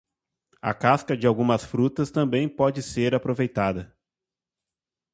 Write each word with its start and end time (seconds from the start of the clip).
A 0.63 0.73
casca 0.73 1.15
de 1.15 1.27
algumas 1.27 1.63
frutas 1.63 2.09
também 2.09 2.49
pode 2.49 2.81
ser 2.81 3.13
aproveitada. 3.13 3.95